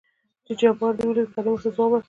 [0.45, 1.99] چې جبار دې ولېد؟ کريم ورته ځواب ورکړ.